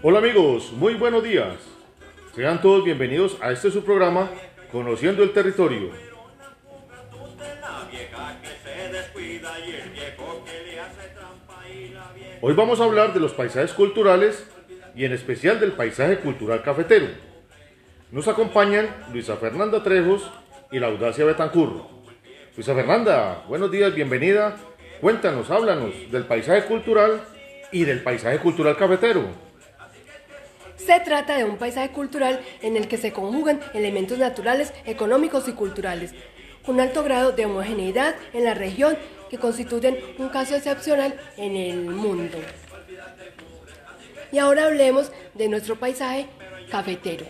[0.00, 1.56] Hola amigos, muy buenos días.
[2.32, 4.30] Sean todos bienvenidos a este su programa,
[4.70, 5.90] Conociendo el Territorio.
[12.40, 14.46] Hoy vamos a hablar de los paisajes culturales
[14.94, 17.08] y en especial del paisaje cultural cafetero.
[18.12, 20.30] Nos acompañan Luisa Fernanda Trejos
[20.70, 21.82] y la Audacia Betancur.
[22.54, 24.58] Luisa Fernanda, buenos días, bienvenida.
[25.00, 27.20] Cuéntanos, háblanos del paisaje cultural
[27.72, 29.47] y del paisaje cultural cafetero.
[30.88, 35.52] Se trata de un paisaje cultural en el que se conjugan elementos naturales, económicos y
[35.52, 36.14] culturales,
[36.64, 38.96] con alto grado de homogeneidad en la región
[39.28, 42.38] que constituyen un caso excepcional en el mundo.
[44.32, 46.24] Y ahora hablemos de nuestro paisaje
[46.70, 47.26] cafetero.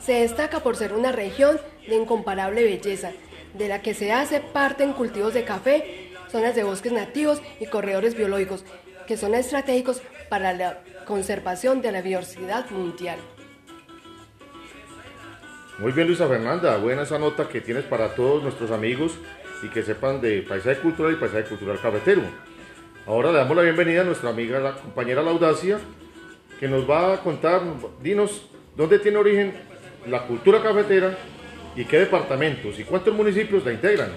[0.00, 3.12] Se destaca por ser una región de incomparable belleza,
[3.52, 7.66] de la que se hace parte en cultivos de café, zonas de bosques nativos y
[7.66, 8.64] corredores biológicos,
[9.12, 13.18] que son estratégicos para la conservación de la biodiversidad mundial.
[15.78, 19.12] Muy bien, Luisa Fernanda, buena esa nota que tienes para todos nuestros amigos
[19.62, 22.22] y que sepan de paisaje cultural y paisaje cultural cafetero.
[23.06, 25.78] Ahora le damos la bienvenida a nuestra amiga, la compañera Laudacia,
[26.58, 27.60] que nos va a contar,
[28.00, 29.52] dinos, dónde tiene origen
[30.06, 31.18] la cultura cafetera
[31.76, 34.08] y qué departamentos y cuántos municipios la integran.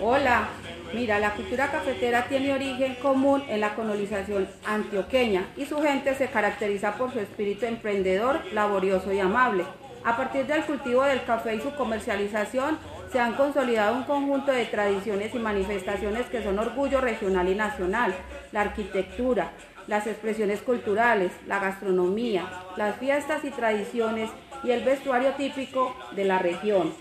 [0.00, 0.48] Hola,
[0.94, 6.28] Mira, la cultura cafetera tiene origen común en la colonización antioqueña y su gente se
[6.28, 9.64] caracteriza por su espíritu emprendedor, laborioso y amable.
[10.04, 12.78] A partir del cultivo del café y su comercialización,
[13.10, 18.14] se han consolidado un conjunto de tradiciones y manifestaciones que son orgullo regional y nacional,
[18.52, 19.50] la arquitectura,
[19.88, 24.30] las expresiones culturales, la gastronomía, las fiestas y tradiciones
[24.62, 26.94] y el vestuario típico de la región.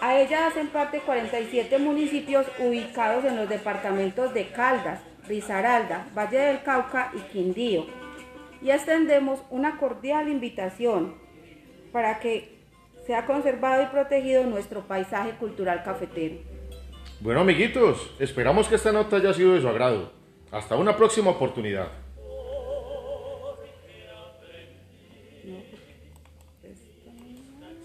[0.00, 6.62] A ella hacen parte 47 municipios ubicados en los departamentos de Caldas, Risaralda, Valle del
[6.62, 7.86] Cauca y Quindío.
[8.62, 11.16] Y extendemos una cordial invitación
[11.92, 12.58] para que
[13.06, 16.36] sea conservado y protegido nuestro paisaje cultural cafetero.
[17.20, 20.12] Bueno amiguitos, esperamos que esta nota haya sido de su agrado.
[20.52, 21.88] Hasta una próxima oportunidad.